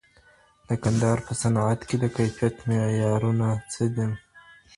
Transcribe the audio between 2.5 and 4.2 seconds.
معیارونه څه دي؟